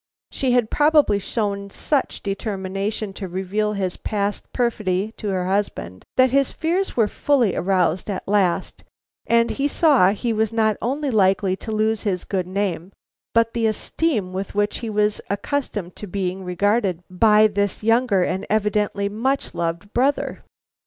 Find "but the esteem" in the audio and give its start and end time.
13.35-14.33